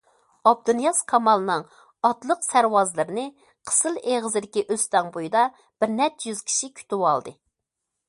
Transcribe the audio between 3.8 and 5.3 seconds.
ئېغىزىدىكى ئۆستەڭ